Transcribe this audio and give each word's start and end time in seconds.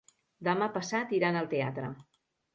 Demà 0.47 0.69
passat 0.77 1.13
iran 1.19 1.39
al 1.43 1.51
teatre. 1.53 1.93